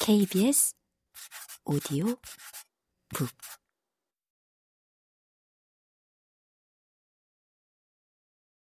[0.00, 0.74] KBS
[1.64, 2.06] 오디오
[3.14, 3.28] 북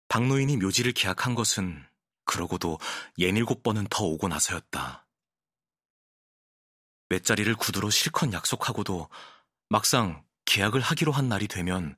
[0.07, 1.85] 박노인이 묘지를 계약한 것은
[2.25, 2.79] 그러고도
[3.17, 5.07] 예닐곱 번은 더 오고 나서였다.
[7.09, 9.09] 몇 자리를 구두로 실컷 약속하고도
[9.69, 11.95] 막상 계약을 하기로 한 날이 되면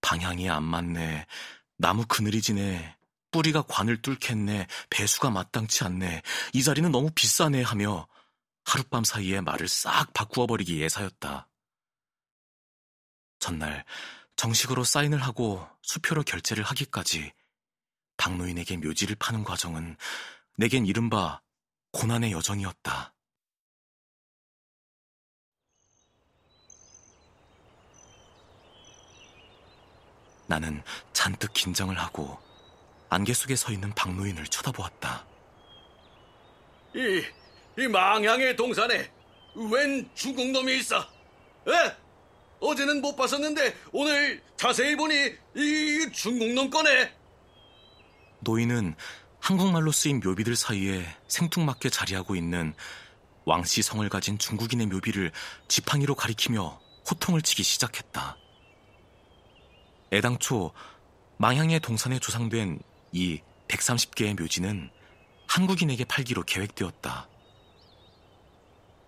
[0.00, 1.26] 방향이 안 맞네,
[1.76, 2.96] 나무 그늘이 지네,
[3.34, 6.22] 뿌리가 관을 뚫겠네, 배수가 마땅치 않네,
[6.52, 8.06] 이 자리는 너무 비싸네 하며
[8.64, 11.48] 하룻밤 사이에 말을 싹 바꾸어 버리기 예사였다.
[13.40, 13.84] 전날
[14.36, 17.32] 정식으로 사인을 하고 수표로 결제를 하기까지
[18.18, 19.96] 박노인에게 묘지를 파는 과정은
[20.56, 21.42] 내겐 이른바
[21.90, 23.14] 고난의 여정이었다.
[30.46, 32.53] 나는 잔뜩 긴장을 하고
[33.08, 35.26] 안개 속에 서 있는 박노인을 쳐다보았다.
[36.94, 37.22] 이,
[37.78, 39.10] 이 망향의 동산에
[39.54, 40.98] 웬 중국 놈이 있어?
[40.98, 41.96] 에?
[42.60, 45.14] 어제는 못 봤었는데 오늘 자세히 보니
[45.54, 47.12] 이 중국 놈 거네.
[48.40, 48.94] 노인은
[49.40, 52.74] 한국말로 쓰인 묘비들 사이에 생뚱맞게 자리하고 있는
[53.44, 55.32] 왕씨 성을 가진 중국인의 묘비를
[55.68, 56.80] 지팡이로 가리키며
[57.10, 58.38] 호통을 치기 시작했다.
[60.12, 60.72] 애당초
[61.36, 62.80] 망향의 동산에 조상된
[63.14, 64.90] 이 130개의 묘지는
[65.46, 67.28] 한국인에게 팔기로 계획되었다.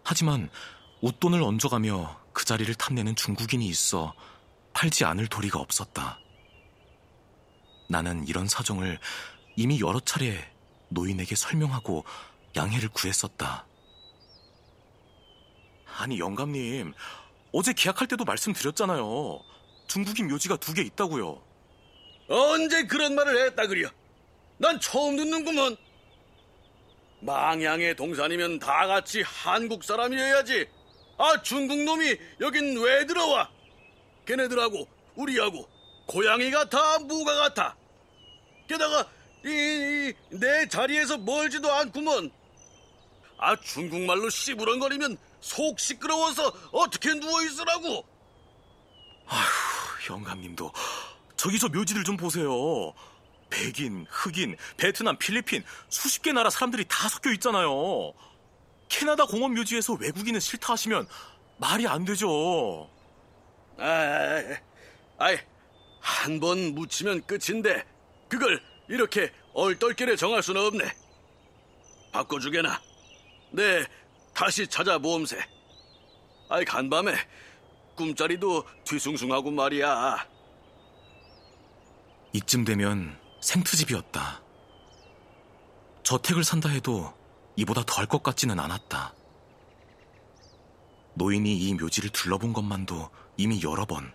[0.05, 0.49] 하지만
[1.01, 4.15] 웃돈을 얹어가며 그 자리를 탐내는 중국인이 있어
[4.73, 6.21] 팔지 않을 도리가 없었다.
[7.89, 9.01] 나는 이런 사정을
[9.57, 10.53] 이미 여러 차례
[10.91, 12.05] 노인에게 설명하고
[12.55, 13.67] 양해를 구했었다.
[15.99, 16.93] 아니, 영감님,
[17.53, 19.41] 어제 계약할 때도 말씀드렸잖아요.
[19.89, 21.46] 중국인 묘지가 두 개 있다고요.
[22.29, 23.89] 언제 그런 말을 했다 그려?
[24.59, 25.77] 난 처음 듣는구먼.
[27.21, 30.69] 망향의 동산이면 다 같이 한국 사람이어야지.
[31.19, 33.51] 아 중국 놈이 여긴 왜 들어와?
[34.27, 35.69] 걔네들하고 우리하고
[36.07, 37.77] 고양이 같아 무가 같아.
[38.69, 39.09] 게다가
[39.45, 42.31] 이 내 자리에서 멀지도 않구먼.
[43.39, 48.05] 아 중국말로 씨부렁거리면 속 시끄러워서 어떻게 누워 있으라고?
[49.27, 50.73] 아휴 영감님도
[51.37, 52.51] 저기 저 묘지들 좀 보세요.
[53.51, 58.13] 백인, 흑인, 베트남, 필리핀 수십 개 나라 사람들이 다 섞여 있잖아요.
[58.89, 61.07] 캐나다 공원 묘지에서 외국인은 싫다 하시면
[61.59, 62.91] 말이 안 되죠.
[63.79, 64.57] 아이,
[65.19, 65.39] 아이,
[66.01, 67.85] 한 번 묻히면 끝인데
[68.29, 70.85] 그걸 이렇게 얼떨결에 정할 수는 없네.
[72.13, 72.81] 바꿔주게나.
[73.53, 73.85] 네,
[74.35, 75.39] 다시 찾아보험세.
[76.49, 77.15] 아이, 간밤에
[77.97, 80.27] 꿈자리도 뒤숭숭하고 말이야.
[82.37, 84.43] 이쯤 되면 생트집이었다.
[86.03, 87.15] 저택을 산다 해도
[87.57, 89.15] 이보다 더할것 같지는 않았다.
[91.15, 93.09] 노인이 이 묘지를 둘러본 것만도
[93.39, 94.13] 이미 여러 번.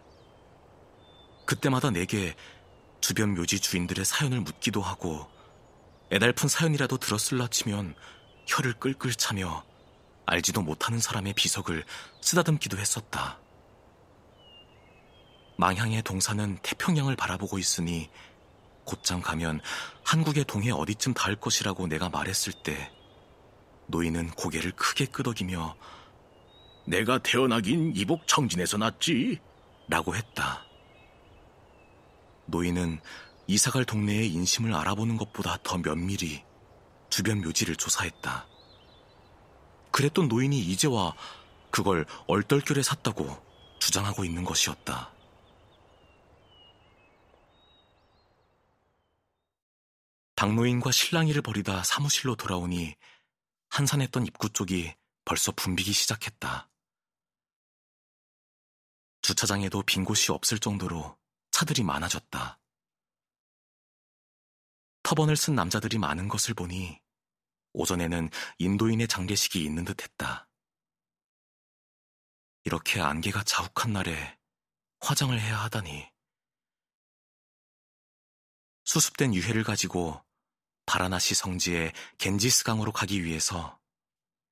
[1.47, 2.35] 그때마다 내게
[2.99, 5.27] 주변 묘지 주인들의 사연을 묻기도 하고
[6.11, 7.95] 애달픈 사연이라도 들었을라 치면
[8.45, 9.65] 혀를 끌끌 차며
[10.27, 11.85] 알지도 못하는 사람의 비석을
[12.21, 13.39] 쓰다듬기도 했었다.
[15.61, 18.09] 망향의 동산은 태평양을 바라보고 있으니
[18.83, 19.61] 곧장 가면
[20.03, 22.91] 한국의 동해 어디쯤 닿을 것이라고 내가 말했을 때
[23.85, 25.75] 노인은 고개를 크게 끄덕이며
[26.87, 29.39] 내가 태어나긴 이복 청진에서 났지
[29.87, 30.65] 라고 했다.
[32.47, 32.99] 노인은
[33.45, 36.43] 이사갈 동네의 인심을 알아보는 것보다 더 면밀히
[37.11, 38.47] 주변 묘지를 조사했다.
[39.91, 41.13] 그랬던 노인이 이제와
[41.69, 43.37] 그걸 얼떨결에 샀다고
[43.79, 45.20] 주장하고 있는 것이었다.
[50.41, 52.95] 박노인과 실랑이를 벌이다 사무실로 돌아오니
[53.69, 54.91] 한산했던 입구 쪽이
[55.23, 56.67] 벌써 붐비기 시작했다.
[59.21, 61.15] 주차장에도 빈 곳이 없을 정도로
[61.51, 62.59] 차들이 많아졌다.
[65.03, 66.99] 터번을 쓴 남자들이 많은 것을 보니
[67.73, 70.49] 오전에는 인도인의 장례식이 있는 듯 했다.
[72.63, 74.39] 이렇게 안개가 자욱한 날에
[75.01, 76.09] 화장을 해야 하다니.
[78.85, 80.25] 수습된 유해를 가지고
[80.91, 83.79] 바라나시 성지의 겐지스강으로 가기 위해서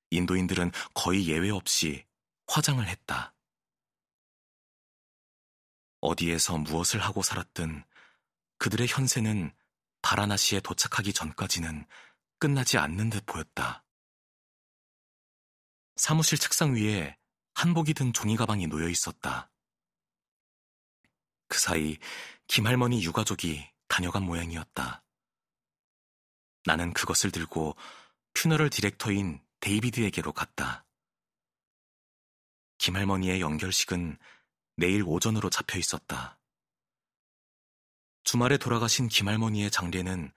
[0.09, 2.06] 인도인들은 거의 예외 없이
[2.47, 3.36] 화장을 했다.
[6.00, 7.83] 어디에서 무엇을 하고 살았든
[8.57, 9.53] 그들의 현세는
[10.01, 11.86] 바라나시에 도착하기 전까지는
[12.38, 13.83] 끝나지 않는 듯 보였다.
[15.97, 17.18] 사무실 책상 위에
[17.53, 19.51] 한복이 든 종이 가방이 놓여 있었다.
[21.50, 21.97] 그 사이
[22.47, 25.03] 김할머니 유가족이 다녀간 모양이었다.
[26.69, 27.75] 나는 그것을 들고
[28.36, 30.86] 퓨너럴 디렉터인 데이비드에게로 갔다.
[32.77, 34.19] 김할머니의 연결식은
[34.77, 36.39] 내일 오전으로 잡혀 있었다.
[38.24, 40.31] 주말에 돌아가신 김할머니의 장례는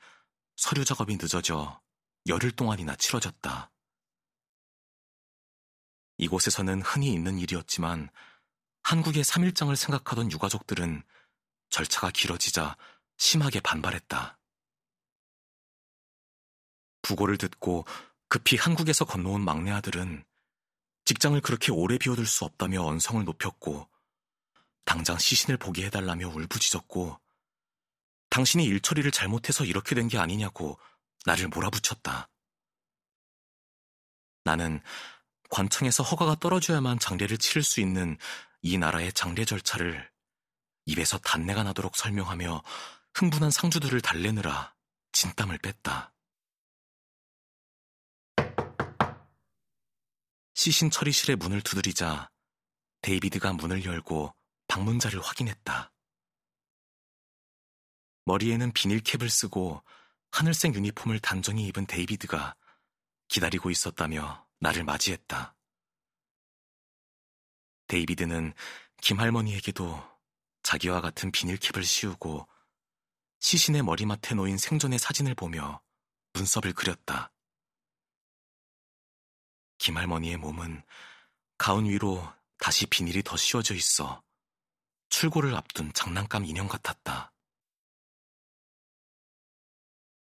[0.57, 1.79] 서류 작업이 늦어져
[2.27, 3.71] 열흘 동안이나 치러졌다.
[6.17, 8.09] 이곳에서는 흔히 있는 일이었지만
[8.85, 11.03] 한국의 3일장을 생각하던 유가족들은
[11.69, 12.79] 절차가 길어지자
[13.19, 14.39] 심하게 반발했다.
[17.03, 17.85] 부고를 듣고
[18.29, 20.25] 급히 한국에서 건너온 막내 아들은
[21.05, 23.89] 직장을 그렇게 오래 비워둘 수 없다며 언성을 높였고
[24.85, 27.21] 당장 시신을 보게 해달라며 울부짖었고
[28.31, 30.79] 당신이 일처리를 잘못해서 이렇게 된 게 아니냐고
[31.27, 32.29] 나를 몰아붙였다.
[34.45, 34.81] 나는
[35.51, 38.17] 관청에서 허가가 떨어져야만 장례를 치를 수 있는
[38.63, 40.11] 이 나라의 장례 절차를
[40.87, 42.63] 입에서 단내가 나도록 설명하며
[43.15, 44.75] 흥분한 상주들을 달래느라
[45.13, 46.13] 진땀을 뺐다.
[50.55, 52.31] 시신 처리실의 문을 두드리자
[53.01, 54.35] 데이비드가 문을 열고
[54.69, 55.93] 방문자를 확인했다.
[58.25, 59.83] 머리에는 비닐캡을 쓰고
[60.31, 62.55] 하늘색 유니폼을 단정히 입은 데이비드가
[63.29, 65.57] 기다리고 있었다며 나를 맞이했다.
[67.89, 68.55] 데이비드는
[69.01, 70.13] 김할머니에게도
[70.63, 72.47] 자기와 같은 비닐캡을 씌우고
[73.41, 75.83] 시신의 머리맡에 놓인 생전의 사진을 보며
[76.35, 77.33] 눈썹을 그렸다.
[79.83, 80.81] 김할머니의 몸은
[81.59, 82.23] 가운 위로
[82.59, 84.23] 다시 비닐이 더 씌워져 있어
[85.09, 87.33] 출고를 앞둔 장난감 인형 같았다.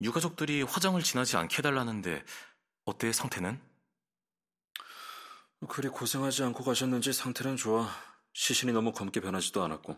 [0.02, 2.24] 유가족들이 화장을 지나지 않게 해달라는데
[2.84, 3.62] 어때 상태는?
[5.68, 7.88] 그리 고생하지 않고 가셨는지 상태는 좋아.
[8.32, 9.96] 시신이 너무 검게 변하지도 않았고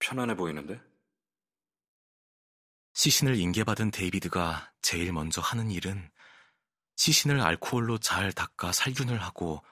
[0.00, 0.78] 편안해 보이는데?
[2.92, 6.10] 시신을 인계받은 데이비드가 제일 먼저 하는 일은
[6.96, 9.62] 시신을 알코올로 잘 닦아 살균을 하고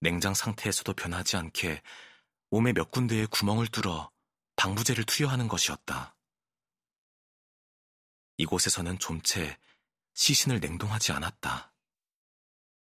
[0.00, 1.82] 냉장 상태에서도 변하지 않게
[2.50, 4.10] 몸에 몇 군데에 구멍을 뚫어
[4.56, 6.16] 방부제를 투여하는 것이었다.
[8.38, 9.58] 이곳에서는 좀채
[10.14, 11.72] 시신을 냉동하지 않았다.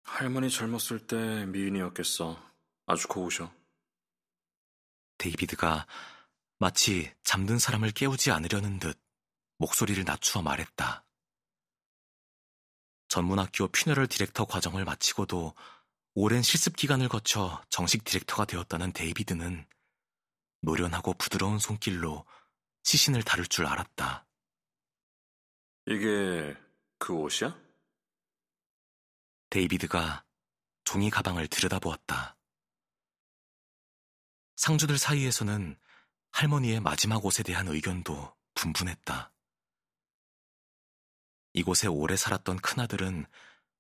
[0.04, 2.42] 할머니 젊었을 때 미인이었겠어.
[2.86, 3.52] 아주 고우셔.
[5.18, 5.86] 데이비드가
[6.58, 9.00] 마치 잠든 사람을 깨우지 않으려는 듯
[9.58, 11.06] 목소리를 낮추어 말했다.
[13.10, 15.54] 전문학교 funeral director 과정을 마치고도
[16.14, 19.66] 오랜 실습 기간을 거쳐 정식 director가 되었다는 데이비드는
[20.62, 22.26] 노련하고 부드러운 손길로
[22.84, 24.26] 시신을 다룰 줄 알았다.
[25.88, 26.56] 이게
[27.00, 27.60] 그 옷이야?
[29.50, 30.24] 데이비드가
[30.84, 32.38] 종이 가방을 들여다보았다.
[34.56, 35.80] 상주들 사이에서는
[36.32, 39.32] 할머니의 마지막 옷에 대한 의견도 분분했다.
[41.54, 43.26] 이곳에 오래 살았던 큰아들은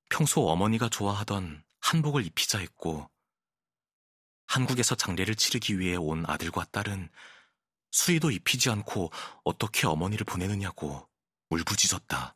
[0.09, 3.09] 평소 어머니가 좋아하던 한복을 입히자 했고,
[4.47, 7.09] 한국에서 장례를 치르기 위해 온 아들과 딸은
[7.91, 9.11] 수의도 입히지 않고
[9.43, 11.07] 어떻게 어머니를 보내느냐고
[11.49, 12.35] 울부짖었다.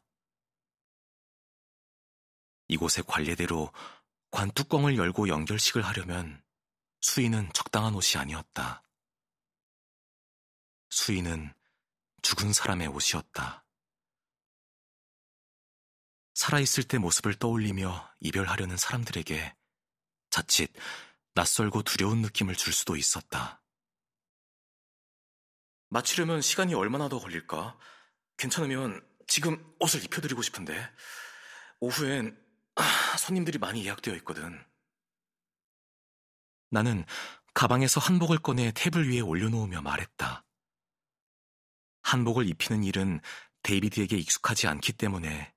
[2.67, 3.71] 이곳의 관례대로
[4.31, 6.43] 관 뚜껑을 열고 연결식을 하려면
[7.01, 8.83] 수의는 적당한 옷이 아니었다.
[10.89, 11.53] 수의는
[12.21, 13.62] 죽은 사람의 옷이었다.
[16.33, 19.55] 살아있을 때 모습을 떠올리며 이별하려는 사람들에게
[20.29, 20.71] 자칫
[21.35, 23.61] 낯설고 두려운 느낌을 줄 수도 있었다.
[25.89, 27.77] 마치려면 시간이 얼마나 더 걸릴까?
[28.37, 30.89] 괜찮으면 지금 옷을 입혀드리고 싶은데
[31.79, 32.37] 오후엔
[33.19, 34.59] 손님들이 많이 예약되어 있거든.
[36.71, 37.05] 나는
[37.53, 40.43] 가방에서 한복을 꺼내 테이블 위에 올려놓으며 말했다.
[42.01, 43.21] 한복을 입히는 일은
[43.61, 45.53] 데이비드에게 익숙하지 않기 때문에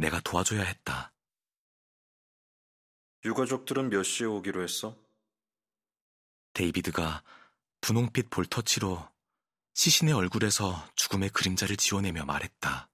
[0.00, 1.12] 내가 도와줘야 했다.
[3.24, 4.96] 유가족들은 몇 시에 오기로 했어?
[6.54, 7.22] 데이비드가
[7.82, 9.06] 분홍빛 볼터치로
[9.74, 12.88] 시신의 얼굴에서 죽음의 그림자를 지워내며 말했다.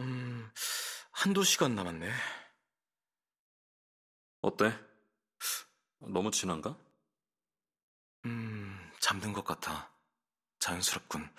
[0.00, 0.50] 음,
[1.12, 2.10] 한두 시간 남았네.
[4.42, 4.76] 어때?
[6.00, 6.76] 너무 진한가?
[8.24, 9.94] 음, 잠든 것 같아.
[10.58, 11.32] 자연스럽군.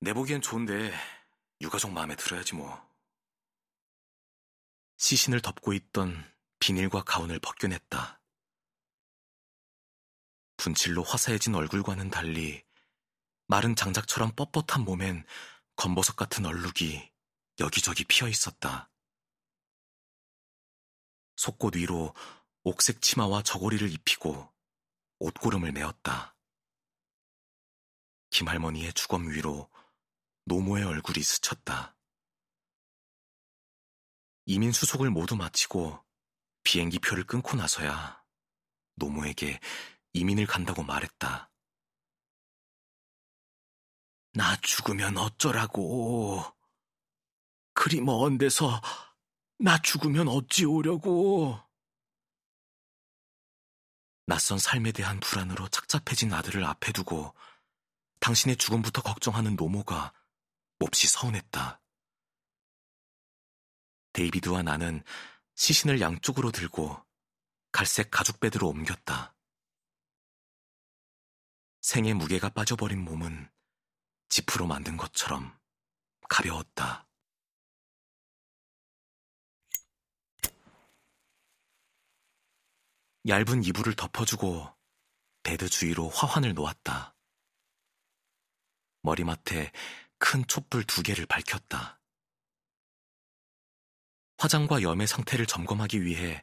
[0.00, 0.92] 내 보기엔 좋은데
[1.60, 2.89] 유가족 마음에 들어야지 뭐.
[5.00, 8.20] 시신을 덮고 있던 비닐과 가운을 벗겨냈다.
[10.58, 12.62] 분칠로 화사해진 얼굴과는 달리
[13.46, 15.24] 마른 장작처럼 뻣뻣한 몸엔
[15.76, 17.10] 검버섯 같은 얼룩이
[17.60, 18.90] 여기저기 피어 있었다.
[21.36, 22.14] 속옷 위로
[22.64, 24.52] 옥색 치마와 저고리를 입히고
[25.18, 26.36] 옷고름을 메었다.
[28.28, 29.70] 김할머니의 주검 위로
[30.44, 31.96] 노모의 얼굴이 스쳤다.
[34.50, 36.04] 이민 수속을 모두 마치고
[36.64, 38.20] 비행기 표를 끊고 나서야
[38.96, 39.60] 노모에게
[40.12, 41.52] 이민을 간다고 말했다.
[44.32, 46.42] 나 죽으면 어쩌라고.
[47.74, 48.80] 그리 먼 데서
[49.60, 51.56] 나 죽으면 어찌 오려고.
[54.26, 57.36] 낯선 삶에 대한 불안으로 착잡해진 아들을 앞에 두고
[58.18, 60.12] 당신의 죽음부터 걱정하는 노모가
[60.80, 61.79] 몹시 서운했다.
[64.12, 65.02] 데이비드와 나는
[65.54, 67.04] 시신을 양쪽으로 들고
[67.72, 69.34] 갈색 가죽베드로 옮겼다.
[71.82, 73.50] 생의 무게가 빠져버린 몸은
[74.28, 75.58] 지프로 만든 것처럼
[76.28, 77.08] 가벼웠다.
[83.28, 84.74] 얇은 이불을 덮어주고
[85.42, 87.14] 베드 주위로 화환을 놓았다.
[89.02, 89.72] 머리맡에
[90.18, 91.99] 큰 촛불 두 개를 밝혔다.
[94.40, 96.42] 화장과 염의 상태를 점검하기 위해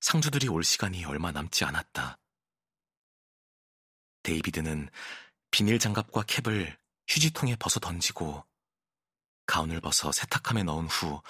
[0.00, 2.18] 상주들이 올 시간이 얼마 남지 않았다.
[4.24, 4.90] 데이비드는
[5.52, 6.76] 비닐 장갑과 캡을
[7.06, 8.44] 휴지통에 벗어 던지고
[9.46, 11.22] 가운을 벗어 세탁함에 넣은 후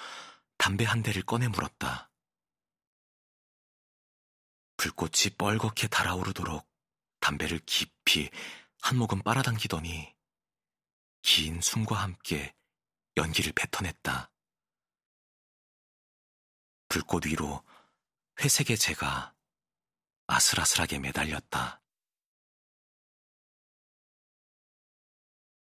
[0.57, 2.09] 담배 한 대를 꺼내 물었다.
[4.77, 6.67] 불꽃이 뻘겋게 달아오르도록
[7.19, 8.31] 담배를 깊이
[8.81, 10.15] 한 모금 빨아당기더니
[11.21, 12.55] 긴 숨과 함께
[13.17, 14.31] 연기를 뱉어냈다.
[16.87, 17.63] 불꽃 위로
[18.39, 19.33] 회색의 재가
[20.27, 21.81] 아슬아슬하게 매달렸다.